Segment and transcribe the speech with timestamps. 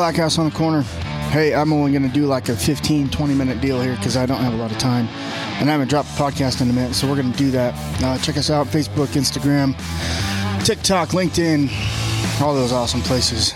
[0.00, 0.80] Black House on the corner.
[1.30, 4.24] Hey, I'm only going to do like a 15, 20 minute deal here because I
[4.24, 5.06] don't have a lot of time.
[5.60, 7.74] And I haven't dropped the podcast in a minute, so we're going to do that.
[8.02, 9.74] Uh, check us out Facebook, Instagram,
[10.64, 11.68] TikTok, LinkedIn,
[12.40, 13.52] all those awesome places.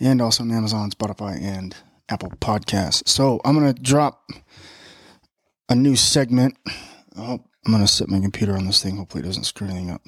[0.00, 1.74] And also on Amazon, Spotify, and
[2.10, 3.08] Apple Podcasts.
[3.08, 4.28] So I'm going to drop
[5.70, 6.58] a new segment.
[7.16, 8.98] Oh, I'm going to set my computer on this thing.
[8.98, 10.02] Hopefully, it doesn't screw anything up.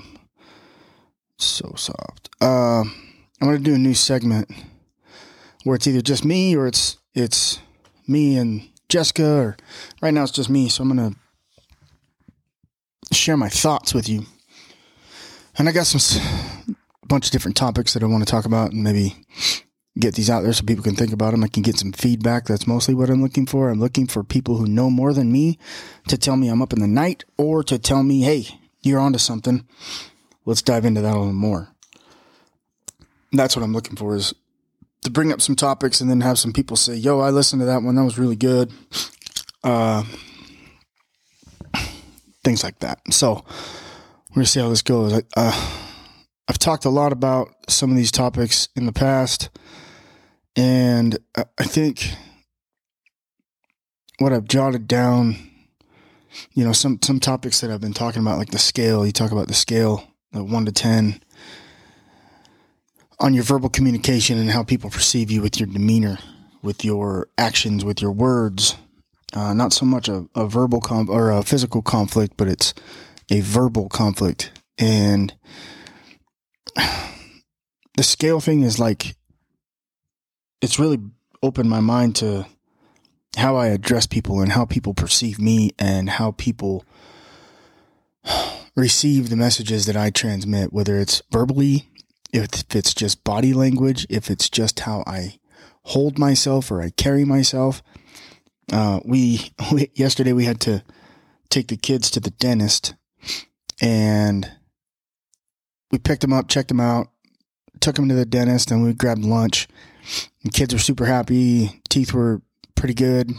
[1.38, 2.28] So soft.
[2.42, 2.90] Uh, I'm
[3.40, 4.50] going to do a new segment
[5.64, 7.58] where it's either just me or it's it's
[8.06, 9.56] me and Jessica or
[10.00, 11.16] right now it's just me so I'm to
[13.12, 14.24] share my thoughts with you.
[15.58, 16.22] And I got some
[17.06, 19.16] bunch of different topics that I want to talk about and maybe
[19.98, 21.42] get these out there so people can think about them.
[21.42, 22.46] I can get some feedback.
[22.46, 23.68] That's mostly what I'm looking for.
[23.68, 25.58] I'm looking for people who know more than me
[26.06, 28.46] to tell me I'm up in the night or to tell me, "Hey,
[28.82, 29.66] you're onto something."
[30.46, 31.74] Let's dive into that a little more.
[33.32, 34.32] That's what I'm looking for is
[35.02, 37.66] to bring up some topics and then have some people say, "Yo, I listened to
[37.66, 37.94] that one.
[37.94, 38.72] That was really good."
[39.62, 40.04] Uh,
[42.44, 43.00] things like that.
[43.10, 43.44] So
[44.30, 45.22] we're gonna see how this goes.
[45.36, 45.70] Uh,
[46.48, 49.50] I've talked a lot about some of these topics in the past,
[50.56, 52.12] and I think
[54.18, 55.36] what I've jotted down,
[56.52, 59.06] you know, some some topics that I've been talking about, like the scale.
[59.06, 61.22] You talk about the scale, the one to ten
[63.20, 66.18] on your verbal communication and how people perceive you with your demeanor,
[66.62, 68.76] with your actions, with your words.
[69.32, 72.74] Uh, not so much a, a verbal com- or a physical conflict, but it's
[73.30, 74.50] a verbal conflict.
[74.78, 75.34] And
[76.76, 79.14] the scale thing is like,
[80.62, 80.98] it's really
[81.42, 82.46] opened my mind to
[83.36, 86.84] how I address people and how people perceive me and how people
[88.76, 91.89] receive the messages that I transmit, whether it's verbally
[92.32, 95.38] if it's just body language, if it's just how I
[95.82, 97.82] hold myself or I carry myself.
[98.72, 100.82] Uh, we, we, yesterday we had to
[101.48, 102.94] take the kids to the dentist
[103.80, 104.50] and
[105.90, 107.08] we picked them up, checked them out,
[107.80, 109.66] took them to the dentist and we grabbed lunch.
[110.44, 111.82] The kids were super happy.
[111.88, 112.42] Teeth were
[112.74, 113.32] pretty good.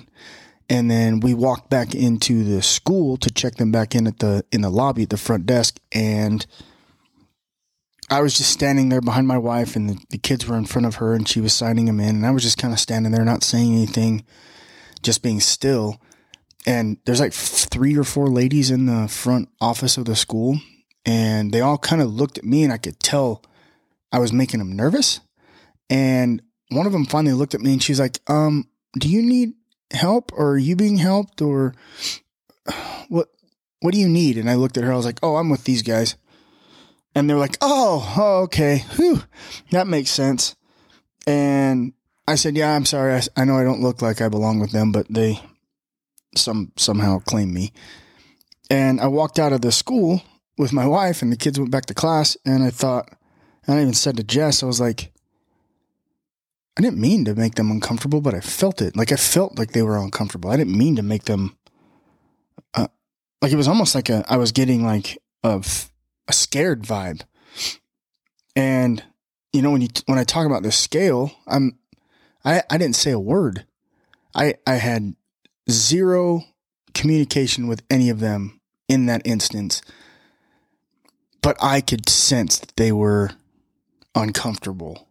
[0.69, 4.45] And then we walked back into the school to check them back in at the,
[4.51, 6.45] in the lobby at the front desk and
[8.11, 10.85] I was just standing there behind my wife, and the, the kids were in front
[10.85, 12.17] of her, and she was signing them in.
[12.17, 14.25] And I was just kind of standing there, not saying anything,
[15.01, 16.01] just being still.
[16.65, 20.59] And there's like three or four ladies in the front office of the school,
[21.05, 23.43] and they all kind of looked at me, and I could tell
[24.11, 25.21] I was making them nervous.
[25.89, 28.67] And one of them finally looked at me, and she's like, "Um,
[28.99, 29.53] do you need
[29.91, 31.73] help, or are you being helped, or
[33.07, 33.29] what?
[33.79, 34.91] What do you need?" And I looked at her.
[34.91, 36.17] I was like, "Oh, I'm with these guys."
[37.13, 38.85] And they're like, oh, oh, okay.
[38.95, 39.23] Whew,
[39.71, 40.55] that makes sense.
[41.27, 41.93] And
[42.27, 43.13] I said, yeah, I'm sorry.
[43.15, 45.41] I, I know I don't look like I belong with them, but they
[46.35, 47.73] some somehow claim me.
[48.69, 50.23] And I walked out of the school
[50.57, 52.37] with my wife, and the kids went back to class.
[52.45, 53.09] And I thought,
[53.67, 55.11] and I even said to Jess, I was like,
[56.77, 58.95] I didn't mean to make them uncomfortable, but I felt it.
[58.95, 60.49] Like I felt like they were uncomfortable.
[60.49, 61.57] I didn't mean to make them.
[62.73, 62.87] Uh,
[63.41, 65.61] like it was almost like a I was getting like a
[66.31, 67.23] a scared vibe.
[68.55, 69.03] And
[69.51, 71.77] you know when you when I talk about the scale, I'm
[72.45, 73.65] I I didn't say a word.
[74.33, 75.15] I I had
[75.69, 76.43] zero
[76.93, 79.81] communication with any of them in that instance.
[81.41, 83.31] But I could sense that they were
[84.15, 85.09] uncomfortable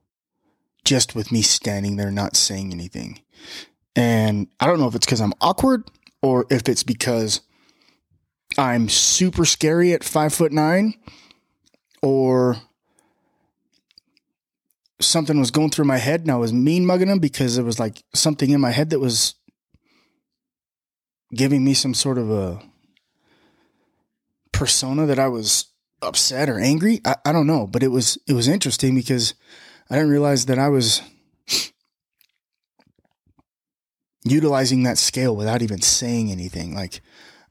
[0.84, 3.20] just with me standing there not saying anything.
[3.94, 5.84] And I don't know if it's because I'm awkward
[6.22, 7.42] or if it's because
[8.60, 10.94] I'm super scary at five foot nine,
[12.02, 12.56] or
[15.00, 17.80] something was going through my head and I was mean mugging him because there was
[17.80, 19.34] like something in my head that was
[21.34, 22.60] giving me some sort of a
[24.52, 25.72] persona that I was
[26.02, 27.00] upset or angry.
[27.04, 29.34] I, I don't know, but it was it was interesting because
[29.88, 31.00] I didn't realize that I was
[34.24, 36.74] utilizing that scale without even saying anything.
[36.74, 37.00] Like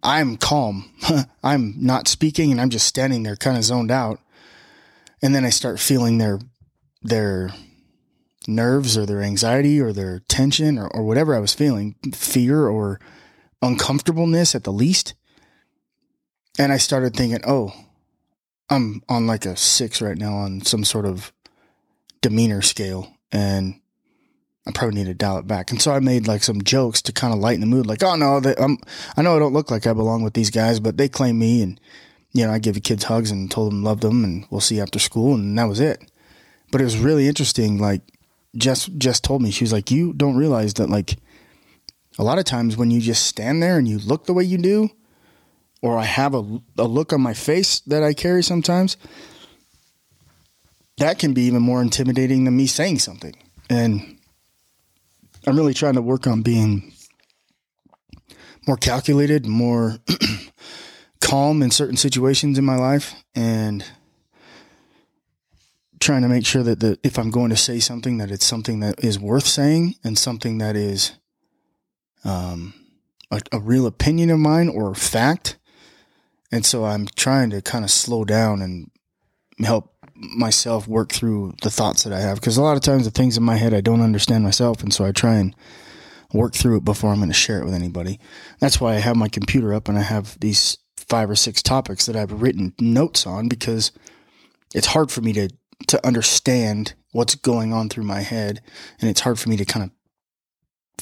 [0.02, 0.92] I'm calm.
[1.44, 4.20] I'm not speaking and I'm just standing there kind of zoned out.
[5.22, 6.40] And then I start feeling their
[7.02, 7.52] their
[8.48, 13.00] nerves or their anxiety or their tension or, or whatever I was feeling, fear or
[13.62, 15.14] uncomfortableness at the least.
[16.58, 17.74] And I started thinking, oh,
[18.70, 21.32] I'm on like a six right now on some sort of
[22.22, 23.14] demeanor scale.
[23.32, 23.79] And
[24.70, 25.72] I probably need to dial it back.
[25.72, 28.16] And so I made like some jokes to kind of lighten the mood, like, oh
[28.16, 28.78] no, they, I'm,
[29.18, 31.64] I know I don't look like I belong with these guys, but they claim me.
[31.64, 31.82] And,
[32.34, 34.80] you know, I give the kids hugs and told them loved them and we'll see
[34.80, 35.34] after school.
[35.34, 36.12] And that was it.
[36.72, 38.02] But it was really interesting, like
[38.56, 41.18] Jess just told me she was like, you don't realize that like
[42.20, 44.60] a lot of times when you just stand there and you look the way you
[44.60, 44.90] do,
[45.82, 48.98] or I have a, a look on my face that I carry sometimes,
[50.98, 53.34] that can be even more intimidating than me saying something.
[53.68, 54.19] And
[55.48, 56.94] I'm really trying to work on being
[58.68, 59.98] more calculated, more
[61.22, 63.84] calm in certain situations in my life, and
[66.00, 68.80] trying to make sure that the, if I'm going to say something, that it's something
[68.80, 71.14] that is worth saying and something that is
[72.24, 72.74] um,
[73.32, 75.58] a, a real opinion of mine or fact.
[76.52, 78.90] And so I'm trying to kind of slow down and
[79.60, 79.89] help
[80.20, 83.38] myself work through the thoughts that I have because a lot of times the things
[83.38, 85.56] in my head I don't understand myself, and so I try and
[86.34, 88.20] work through it before I'm going to share it with anybody.
[88.60, 92.06] That's why I have my computer up and I have these five or six topics
[92.06, 93.92] that I've written notes on because
[94.76, 95.50] it's hard for me to
[95.88, 98.62] to understand what's going on through my head,
[99.00, 99.92] and it's hard for me to kind of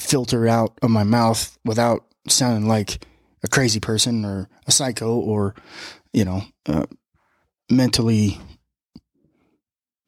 [0.02, 3.04] filter out of my mouth without sounding like
[3.44, 5.56] a crazy person or a psycho or
[6.14, 6.86] you know uh,
[7.70, 8.40] mentally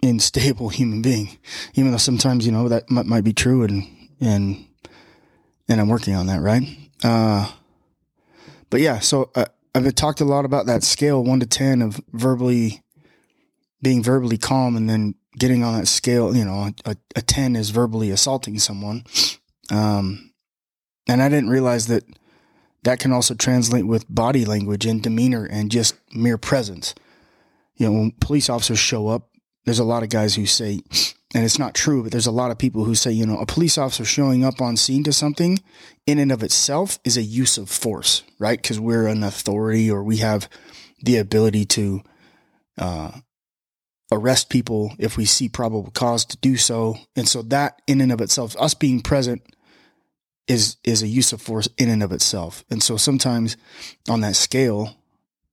[0.02, 1.38] unstable human being
[1.74, 3.84] even though sometimes you know that might, might be true and
[4.22, 4.66] and
[5.68, 6.64] and i'm working on that right?
[7.04, 7.52] Uh
[8.70, 12.02] but yeah so uh, i've talked a lot about that scale 1 to 10 of
[12.14, 12.82] verbally
[13.82, 17.70] being verbally calm and then getting on that scale you know a, a 10 is
[17.70, 19.04] verbally assaulting someone.
[19.72, 20.32] Um
[21.08, 22.04] and i didn't realize that
[22.84, 26.96] that can also translate with body language and demeanor and just mere presence.
[27.76, 29.30] You know when police officers show up
[29.70, 30.82] there's a lot of guys who say,
[31.36, 33.46] and it's not true, but there's a lot of people who say, you know, a
[33.46, 35.60] police officer showing up on scene to something
[36.08, 38.60] in and of itself is a use of force, right?
[38.60, 40.50] Because we're an authority or we have
[41.04, 42.02] the ability to
[42.80, 43.12] uh,
[44.12, 46.98] arrest people if we see probable cause to do so.
[47.16, 49.44] And so that in and of itself, us being present
[50.48, 52.66] is is a use of force in and of itself.
[52.72, 53.56] And so sometimes
[54.10, 54.98] on that scale,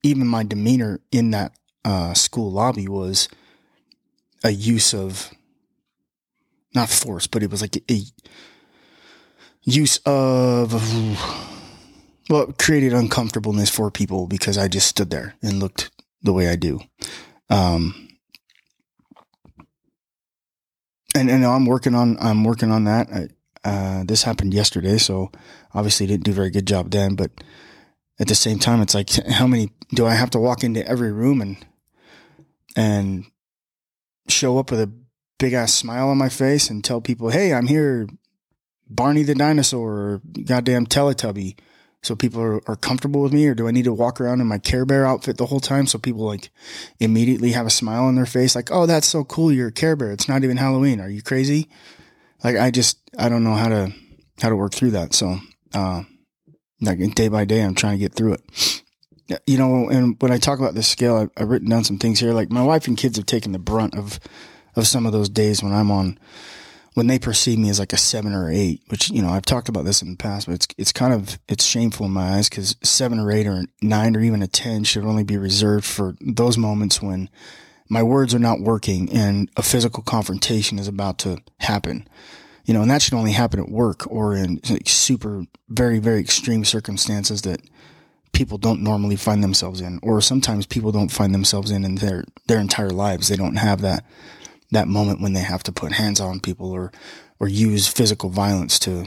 [0.02, 1.52] even my demeanor in that
[1.84, 3.28] uh, school lobby was
[4.46, 5.32] a use of
[6.72, 8.00] not force, but it was like a
[9.62, 10.72] use of
[12.31, 15.90] well, created uncomfortableness for people because I just stood there and looked
[16.22, 16.81] the way I do.
[17.50, 18.08] Um,
[21.14, 23.08] and and I'm working on I'm working on that.
[23.12, 23.28] I,
[23.69, 25.32] uh, this happened yesterday, so
[25.75, 27.16] obviously didn't do a very good job then.
[27.16, 27.32] But
[28.20, 31.10] at the same time, it's like how many do I have to walk into every
[31.10, 31.56] room and
[32.76, 33.25] and
[34.28, 34.93] show up with a
[35.38, 38.08] big ass smile on my face and tell people, "Hey, I'm here,
[38.88, 41.56] Barney the dinosaur, or goddamn Teletubby."
[42.02, 44.46] So people are, are comfortable with me, or do I need to walk around in
[44.46, 46.50] my Care Bear outfit the whole time so people like
[47.00, 49.52] immediately have a smile on their face, like, "Oh, that's so cool!
[49.52, 50.12] You're a Care Bear.
[50.12, 51.00] It's not even Halloween.
[51.00, 51.69] Are you crazy?"
[52.44, 53.93] Like I just I don't know how to
[54.40, 55.14] how to work through that.
[55.14, 55.38] So
[55.75, 56.02] uh,
[56.81, 58.82] like day by day, I'm trying to get through it
[59.46, 62.20] you know, and when I talk about this scale, I, I've written down some things
[62.20, 62.32] here.
[62.32, 64.20] Like my wife and kids have taken the brunt of
[64.76, 66.19] of some of those days when I'm on
[66.96, 69.69] when they perceive me as like a seven or eight, which you know I've talked
[69.69, 72.49] about this in the past, but it's it's kind of it's shameful in my eyes
[72.49, 76.17] because seven or eight or nine or even a ten should only be reserved for
[76.20, 77.28] those moments when
[77.88, 82.09] my words are not working and a physical confrontation is about to happen.
[82.64, 86.21] You know, and that should only happen at work or in like super very very
[86.21, 87.61] extreme circumstances that
[88.37, 92.23] people don't normally find themselves in, or sometimes people don't find themselves in in their
[92.47, 93.28] their entire lives.
[93.28, 94.05] They don't have that
[94.71, 96.93] that moment when they have to put hands on people or
[97.40, 99.07] or use physical violence to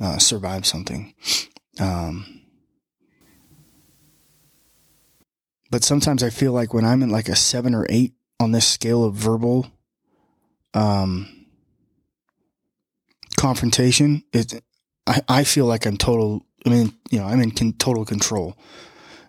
[0.00, 1.14] uh, survive something.
[1.78, 2.40] Um,
[5.70, 8.66] but sometimes I feel like when I'm in like a seven or eight on this
[8.66, 9.70] scale of verbal
[10.72, 11.46] um,
[13.36, 14.64] confrontation, it
[15.06, 18.56] I, I feel like I'm total I mean, you know, I'm in con- total control.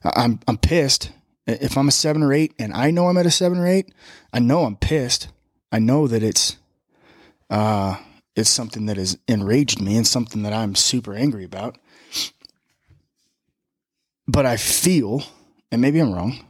[0.03, 1.11] I'm I'm pissed.
[1.47, 3.93] If I'm a seven or eight, and I know I'm at a seven or eight,
[4.31, 5.29] I know I'm pissed.
[5.71, 6.57] I know that it's
[7.49, 7.97] uh
[8.35, 11.77] it's something that has enraged me and something that I'm super angry about.
[14.27, 15.23] But I feel,
[15.71, 16.45] and maybe I'm wrong,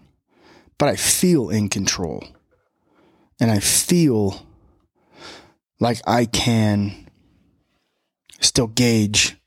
[0.77, 2.23] but I feel in control.
[3.39, 4.45] And I feel
[5.79, 7.09] like I can
[8.39, 9.40] still gauge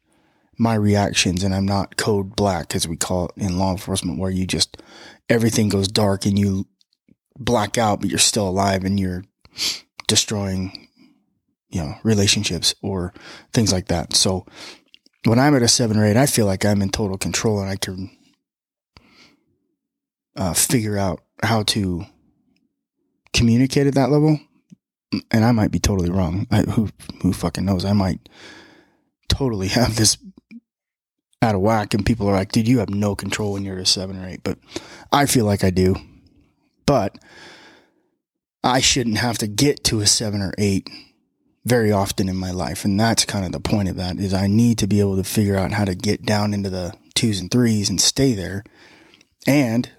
[0.59, 4.31] my reactions and I'm not code black as we call it in law enforcement where
[4.31, 4.81] you just
[5.29, 6.67] everything goes dark and you
[7.39, 9.25] black out but you're still alive and you're
[10.07, 10.89] destroying
[11.69, 13.13] you know relationships or
[13.53, 14.15] things like that.
[14.15, 14.47] So
[15.25, 17.71] when I'm at a 7 or 8 I feel like I'm in total control and
[17.71, 18.11] I can
[20.37, 22.05] uh, figure out how to
[23.33, 24.39] communicate at that level.
[25.31, 26.47] and I might be totally wrong.
[26.51, 26.89] I, who
[27.23, 27.85] who fucking knows?
[27.85, 28.29] I might
[29.29, 30.17] totally have this
[31.45, 33.87] out of whack, and people are like, "Dude, you have no control when you're a
[33.87, 34.41] seven or eight.
[34.43, 34.59] But
[35.13, 35.97] I feel like I do.
[36.87, 37.19] But
[38.63, 40.89] I shouldn't have to get to a seven or eight
[41.65, 44.19] very often in my life, and that's kind of the point of that.
[44.19, 46.95] Is I need to be able to figure out how to get down into the
[47.15, 48.65] twos and threes and stay there,
[49.47, 49.91] and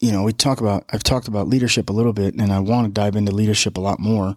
[0.00, 2.86] you know, we talk about, I've talked about leadership a little bit and I want
[2.86, 4.34] to dive into leadership a lot more.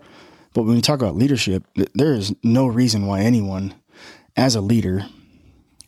[0.53, 1.63] But when we talk about leadership,
[1.95, 3.73] there is no reason why anyone
[4.35, 5.05] as a leader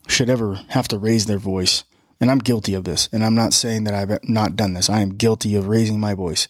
[0.08, 1.84] should ever have to raise their voice.
[2.20, 3.10] And I'm guilty of this.
[3.12, 4.90] And I'm not saying that I've not done this.
[4.90, 6.48] I am guilty of raising my voice.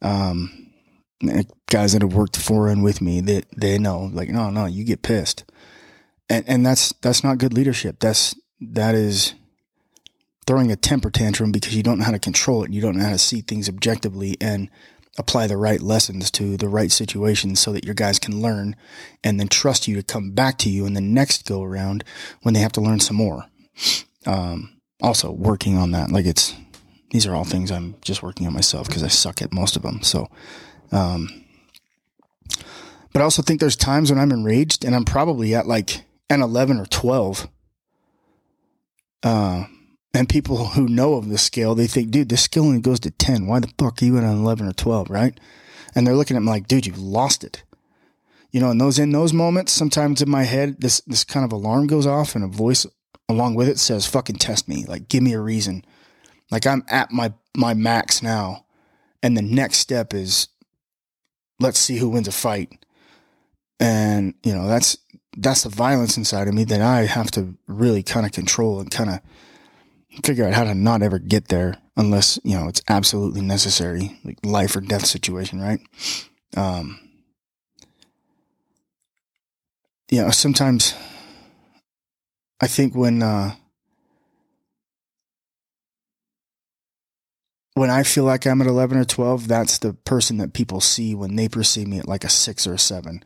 [0.00, 0.70] Um,
[1.70, 4.66] guys that have worked for and with me, that they, they know, like, no, no,
[4.66, 5.44] you get pissed.
[6.28, 7.96] And, and that's, that's not good leadership.
[8.00, 9.34] That's, that is,
[10.46, 12.72] throwing a temper tantrum because you don't know how to control it.
[12.72, 14.68] You don't know how to see things objectively and
[15.18, 18.74] apply the right lessons to the right situations so that your guys can learn
[19.22, 22.02] and then trust you to come back to you in the next go around
[22.42, 23.44] when they have to learn some more.
[24.24, 26.10] Um, also working on that.
[26.10, 26.54] Like it's,
[27.10, 29.82] these are all things I'm just working on myself because I suck at most of
[29.82, 30.02] them.
[30.02, 30.28] So,
[30.92, 31.44] um,
[33.12, 36.40] but I also think there's times when I'm enraged and I'm probably at like an
[36.40, 37.48] 11 or 12.
[39.22, 39.64] Uh,
[40.22, 43.10] and people who know of the scale, they think, dude, this scale only goes to
[43.10, 43.48] 10.
[43.48, 45.36] Why the fuck are you at an 11 or 12, right?
[45.96, 47.64] And they're looking at me like, dude, you've lost it.
[48.52, 51.50] You know, in those, in those moments, sometimes in my head, this, this kind of
[51.50, 52.86] alarm goes off and a voice
[53.28, 54.84] along with it says, fucking test me.
[54.86, 55.84] Like, give me a reason.
[56.52, 58.64] Like I'm at my, my max now.
[59.24, 60.46] And the next step is
[61.58, 62.86] let's see who wins a fight.
[63.80, 64.98] And, you know, that's,
[65.36, 68.88] that's the violence inside of me that I have to really kind of control and
[68.88, 69.20] kind of
[70.24, 74.38] figure out how to not ever get there unless, you know, it's absolutely necessary, like
[74.44, 75.80] life or death situation, right?
[76.56, 77.00] Um,
[80.10, 80.94] you know, sometimes
[82.60, 83.54] I think when, uh,
[87.74, 91.14] when I feel like I'm at 11 or 12, that's the person that people see
[91.14, 93.24] when they perceive me at like a six or a seven.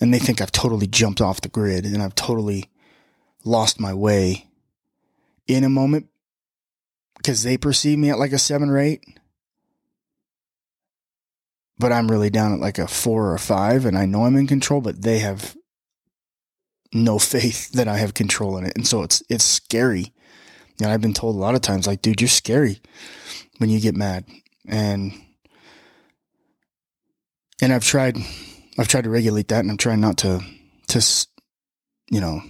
[0.00, 2.68] And they think I've totally jumped off the grid and I've totally
[3.44, 4.49] lost my way
[5.46, 6.08] in a moment
[7.16, 9.02] because they perceive me at like a seven or eight.
[11.78, 14.36] But I'm really down at like a four or a five, and I know I'm
[14.36, 15.56] in control, but they have
[16.92, 18.72] no faith that I have control in it.
[18.76, 20.12] And so it's it's scary.
[20.80, 22.80] And I've been told a lot of times, like, dude, you're scary
[23.58, 24.24] when you get mad.
[24.66, 25.12] And
[27.60, 28.16] and I've tried
[28.78, 30.40] I've tried to regulate that and I'm trying not to
[30.88, 31.26] to
[32.10, 32.42] you know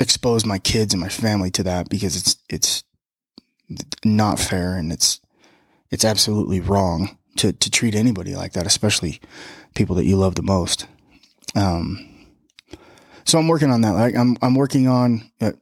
[0.00, 2.82] expose my kids and my family to that because it's it's
[4.04, 5.20] not fair and it's
[5.90, 9.20] it's absolutely wrong to to treat anybody like that, especially
[9.74, 10.86] people that you love the most.
[11.54, 12.26] Um,
[13.24, 13.92] so I'm working on that.
[13.92, 15.52] Like I'm I'm working on uh,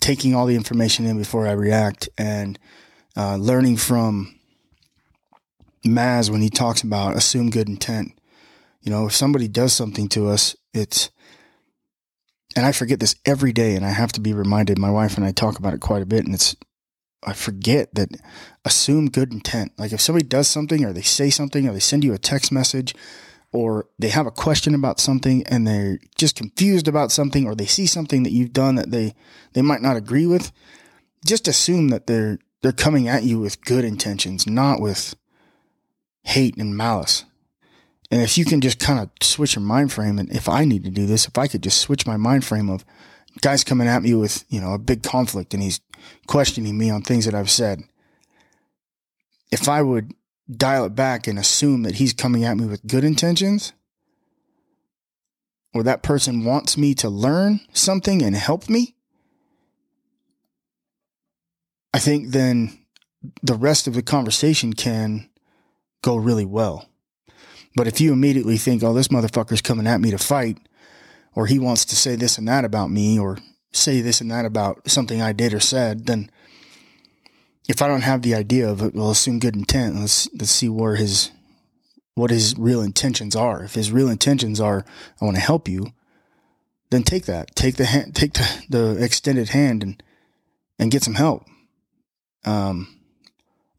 [0.00, 2.58] taking all the information in before I react and
[3.16, 4.38] uh, learning from
[5.84, 8.12] Maz when he talks about assume good intent.
[8.82, 11.10] You know, if somebody does something to us, it's
[12.56, 14.78] and I forget this every day, and I have to be reminded.
[14.78, 16.56] My wife and I talk about it quite a bit, and it's
[17.22, 18.10] I forget that
[18.64, 19.72] assume good intent.
[19.78, 22.52] Like if somebody does something, or they say something, or they send you a text
[22.52, 22.94] message,
[23.52, 27.66] or they have a question about something, and they're just confused about something, or they
[27.66, 29.14] see something that you've done that they
[29.52, 30.52] they might not agree with,
[31.26, 35.14] just assume that they're they're coming at you with good intentions, not with
[36.22, 37.24] hate and malice.
[38.14, 40.84] And if you can just kind of switch your mind frame, and if I need
[40.84, 42.84] to do this, if I could just switch my mind frame of
[43.40, 45.80] guys coming at me with, you know, a big conflict and he's
[46.28, 47.82] questioning me on things that I've said.
[49.50, 50.12] If I would
[50.48, 53.72] dial it back and assume that he's coming at me with good intentions,
[55.74, 58.94] or that person wants me to learn something and help me,
[61.92, 62.78] I think then
[63.42, 65.28] the rest of the conversation can
[66.00, 66.88] go really well.
[67.74, 70.58] But if you immediately think, oh, this motherfucker's coming at me to fight,
[71.34, 73.38] or he wants to say this and that about me, or
[73.72, 76.30] say this and that about something I did or said, then
[77.68, 79.96] if I don't have the idea of it, we'll assume good intent.
[79.96, 81.30] Let's let's see where his
[82.14, 83.64] what his real intentions are.
[83.64, 84.84] If his real intentions are,
[85.20, 85.92] I want to help you,
[86.90, 87.56] then take that.
[87.56, 90.02] Take the hand, take the, the extended hand and
[90.78, 91.46] and get some help.
[92.44, 93.00] Um,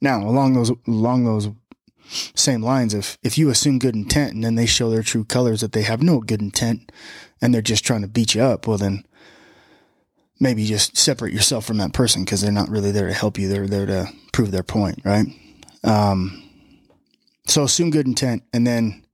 [0.01, 1.49] now along those along those
[2.07, 2.93] same lines.
[2.93, 5.83] If if you assume good intent and then they show their true colors that they
[5.83, 6.91] have no good intent
[7.41, 9.03] and they're just trying to beat you up well then
[10.39, 13.47] maybe just separate yourself from that person because they're not really there to help you.
[13.47, 15.27] They're there to prove their point right?
[15.83, 16.43] Um,
[17.45, 19.05] so assume good intent and then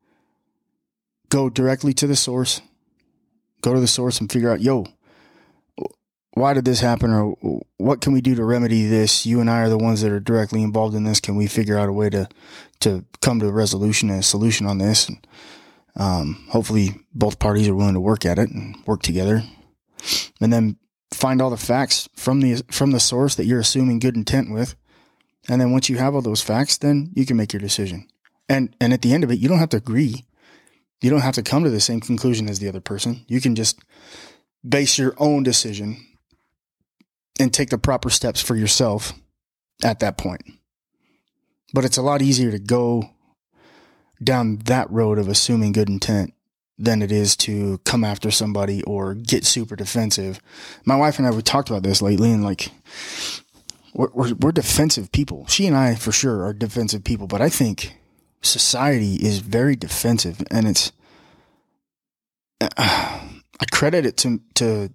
[1.30, 2.62] go directly to the source.
[3.62, 4.86] Go to the source and figure out, yo,
[6.34, 9.26] why did this happen or what can we do to remedy this?
[9.26, 11.20] You and I are the ones that are directly involved in this.
[11.20, 12.30] Can we figure out a way to,
[12.82, 15.10] to come to a resolution and a solution on this?
[15.10, 15.28] And,
[15.98, 19.44] um, hopefully both parties are willing to work at it and work together
[20.40, 20.78] and then
[21.14, 24.76] find all the facts from the, from the source that you're assuming good intent with.
[25.50, 28.08] And then once you have all those facts, then you can make your decision.
[28.48, 30.26] And, and at the end of it, you don't have to agree.
[31.02, 33.26] You don't have to come to the same conclusion as the other person.
[33.28, 33.80] You can just
[34.68, 35.98] base your own decision
[37.40, 39.14] and take the proper steps for yourself
[39.84, 40.42] at that point.
[41.74, 43.10] But it's a lot easier to go
[44.24, 46.34] down that road of assuming good intent
[46.78, 50.42] than it is to come after somebody or get super defensive.
[50.84, 52.72] My wife and I we talked about this lately, and like
[53.94, 55.46] we're, we're, we're defensive people.
[55.48, 57.96] She and I for sure are defensive people, but I think
[58.42, 60.92] society is very defensive, and it's
[62.60, 64.92] uh, I credit it to to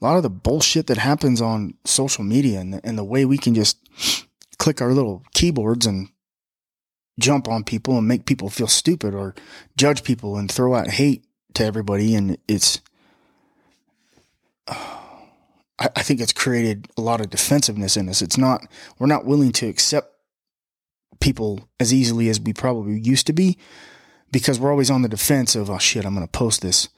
[0.00, 3.24] a lot of the bullshit that happens on social media and the, and the way
[3.24, 3.78] we can just
[4.58, 6.08] click our little keyboards and
[7.18, 9.34] jump on people and make people feel stupid or
[9.76, 12.14] judge people and throw out hate to everybody.
[12.14, 12.80] And it's,
[14.66, 14.98] uh,
[15.78, 18.22] I, I think it's created a lot of defensiveness in us.
[18.22, 18.66] It's not,
[18.98, 20.14] we're not willing to accept
[21.20, 23.58] people as easily as we probably used to be
[24.32, 26.88] because we're always on the defense of, oh shit, I'm going to post this.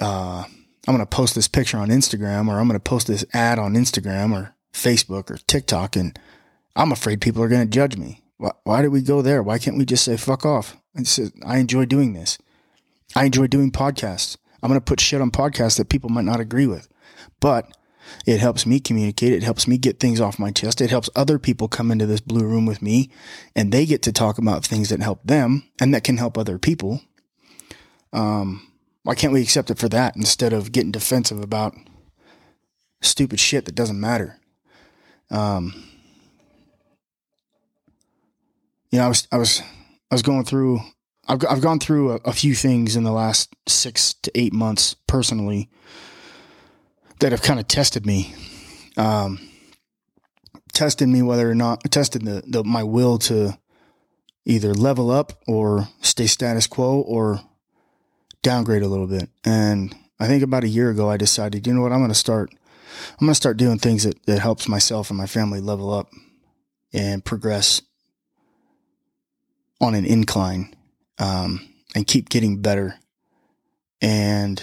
[0.00, 0.44] Uh,
[0.88, 3.58] I'm going to post this picture on Instagram or I'm going to post this ad
[3.58, 6.18] on Instagram or Facebook or TikTok and
[6.74, 8.22] I'm afraid people are going to judge me.
[8.38, 9.42] Why, why did we go there?
[9.42, 10.78] Why can't we just say fuck off?
[10.94, 12.38] And say, I enjoy doing this.
[13.14, 14.38] I enjoy doing podcasts.
[14.62, 16.88] I'm going to put shit on podcasts that people might not agree with,
[17.38, 17.70] but
[18.24, 19.34] it helps me communicate.
[19.34, 20.80] It helps me get things off my chest.
[20.80, 23.10] It helps other people come into this blue room with me
[23.54, 26.58] and they get to talk about things that help them and that can help other
[26.58, 27.02] people.
[28.10, 28.68] Um,
[29.02, 31.74] why can't we accept it for that instead of getting defensive about
[33.00, 34.38] stupid shit that doesn't matter?
[35.30, 35.84] Um,
[38.90, 39.62] you know, I was, I was,
[40.10, 40.80] I was going through,
[41.26, 44.94] I've, I've gone through a, a few things in the last six to eight months
[45.06, 45.68] personally
[47.20, 48.34] that have kind of tested me,
[48.96, 49.38] um,
[50.72, 53.58] tested me whether or not tested the, the my will to
[54.44, 57.40] either level up or stay status quo or
[58.42, 59.28] downgrade a little bit.
[59.44, 62.14] And I think about a year ago, I decided, you know what, I'm going to
[62.14, 62.50] start,
[63.12, 66.08] I'm going to start doing things that, that helps myself and my family level up
[66.92, 67.82] and progress
[69.80, 70.74] on an incline,
[71.18, 72.96] um, and keep getting better.
[74.00, 74.62] And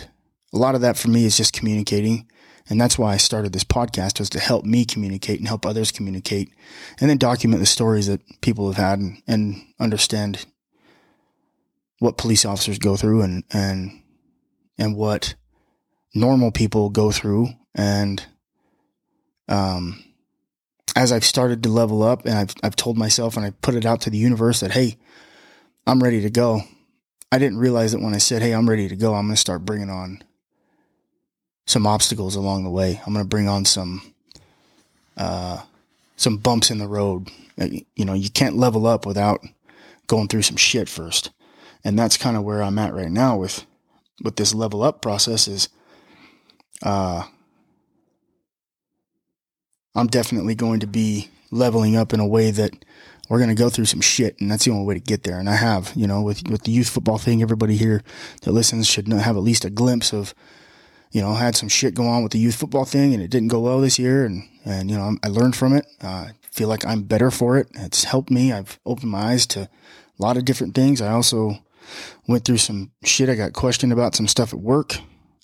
[0.54, 2.28] a lot of that for me is just communicating.
[2.68, 5.92] And that's why I started this podcast was to help me communicate and help others
[5.92, 6.52] communicate
[7.00, 10.46] and then document the stories that people have had and, and understand
[12.00, 14.02] what police officers go through and and
[14.78, 15.36] and what
[16.14, 17.50] normal people go through.
[17.74, 18.26] And
[19.48, 20.04] um
[20.96, 23.86] as I've started to level up and I've I've told myself and I put it
[23.86, 24.98] out to the universe that hey
[25.88, 26.62] I'm ready to go.
[27.32, 29.14] I didn't realize that when I said hey I'm ready to go.
[29.14, 30.24] I'm going to start bringing on
[31.68, 33.02] some obstacles along the way.
[33.06, 34.14] I'm going to bring on some
[35.18, 35.62] uh
[36.18, 37.30] some bumps in the road.
[37.58, 39.46] You know you can't level up without
[40.08, 41.32] going through some shit first
[41.86, 43.66] and that's kind of where I'm at right now with
[44.22, 45.70] with this level up process is
[46.84, 47.24] uh
[49.94, 52.74] I'm definitely going to be leveling up in a way that
[53.30, 55.40] we're going to go through some shit and that's the only way to get there.
[55.40, 58.02] And I have you know with with the youth football thing everybody here
[58.42, 60.34] that listens should have at least a glimpse of
[61.12, 63.30] you know I had some shit go on with the youth football thing and it
[63.30, 65.86] didn't go well this year and and you know I learned from it.
[66.04, 67.68] Uh, I feel like I'm better for it.
[67.76, 68.52] It's helped me.
[68.52, 69.70] I've opened my eyes to a
[70.18, 71.02] lot of different things.
[71.02, 71.60] I also
[72.28, 73.30] went through some shit.
[73.30, 74.98] I got questioned about some stuff at work.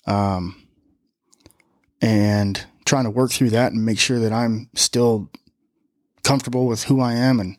[0.06, 0.56] Um,
[2.00, 5.30] and trying to work through that and make sure that I'm still
[6.24, 7.56] comfortable with who I am and,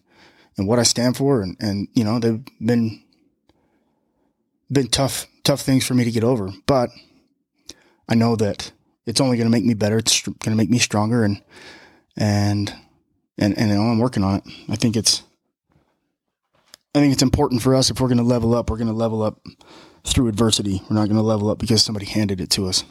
[0.57, 1.41] and what I stand for.
[1.41, 3.01] And, and, you know, they've been,
[4.71, 6.89] been tough, tough things for me to get over, but
[8.09, 8.71] I know that
[9.05, 9.97] it's only going to make me better.
[9.97, 11.41] It's going to make me stronger and,
[12.17, 12.75] and,
[13.37, 14.43] and, and I'm working on it.
[14.69, 15.23] I think it's,
[16.95, 18.93] I think it's important for us if we're going to level up, we're going to
[18.93, 19.39] level up
[20.03, 20.81] through adversity.
[20.89, 22.83] We're not going to level up because somebody handed it to us.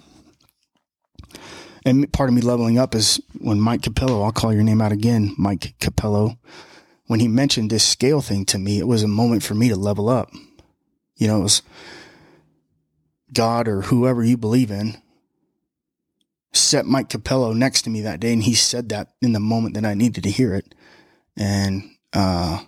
[1.84, 4.92] And part of me leveling up is when Mike Capello, I'll call your name out
[4.92, 6.38] again, Mike Capello,
[7.06, 9.76] when he mentioned this scale thing to me, it was a moment for me to
[9.76, 10.30] level up.
[11.16, 11.62] You know, it was
[13.32, 15.02] God or whoever you believe in
[16.52, 19.74] set Mike Capello next to me that day, and he said that in the moment
[19.74, 20.74] that I needed to hear it.
[21.36, 22.62] And uh,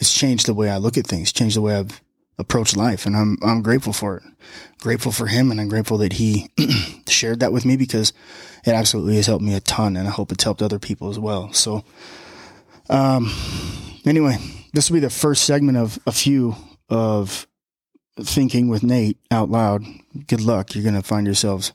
[0.00, 2.00] it's changed the way I look at things, changed the way I've
[2.38, 4.22] approached life, and I'm I'm grateful for it.
[4.78, 6.50] Grateful for him, and I'm grateful that he
[7.08, 8.12] shared that with me because
[8.64, 11.18] it absolutely has helped me a ton, and I hope it's helped other people as
[11.18, 11.52] well.
[11.52, 11.84] So,
[12.88, 13.32] um,
[14.04, 14.36] anyway,
[14.72, 16.54] this will be the first segment of a few
[16.88, 17.46] of
[18.20, 19.84] thinking with Nate out loud.
[20.26, 20.74] Good luck.
[20.74, 21.72] You're gonna find yourselves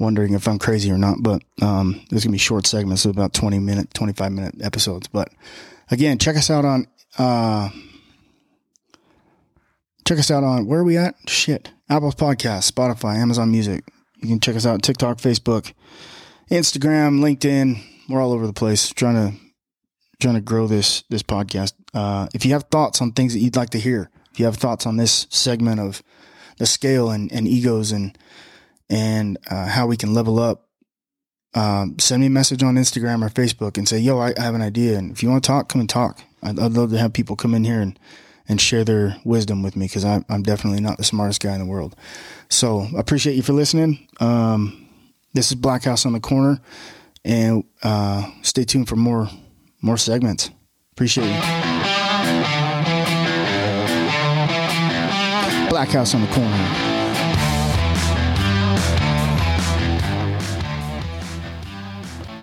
[0.00, 3.32] wondering if I'm crazy or not, but um, there's gonna be short segments of about
[3.32, 5.06] 20 minute, 25 minute episodes.
[5.06, 5.28] But
[5.90, 7.70] again, check us out on uh,
[10.06, 11.14] check us out on where are we at?
[11.28, 13.84] Shit, Apple's podcast, Spotify, Amazon Music.
[14.16, 15.72] You can check us out TikTok, Facebook,
[16.50, 17.82] Instagram, LinkedIn.
[18.08, 19.38] We're all over the place trying to
[20.20, 21.72] trying to grow this this podcast.
[21.92, 24.56] Uh, if you have thoughts on things that you'd like to hear, if you have
[24.56, 26.02] thoughts on this segment of
[26.58, 28.16] the scale and, and egos and
[28.90, 30.68] and uh, how we can level up,
[31.54, 34.54] um, send me a message on Instagram or Facebook and say, "Yo, I, I have
[34.54, 36.20] an idea." And if you want to talk, come and talk.
[36.44, 37.98] I'd, I'd love to have people come in here and
[38.46, 41.60] and share their wisdom with me because I'm, I'm definitely not the smartest guy in
[41.60, 41.96] the world.
[42.50, 44.06] So I appreciate you for listening.
[44.20, 44.86] Um,
[45.32, 46.60] this is Black House on the Corner,
[47.24, 49.28] and uh, stay tuned for more
[49.80, 50.50] more segments.
[50.92, 51.40] Appreciate you.
[55.70, 56.93] Black House on the Corner.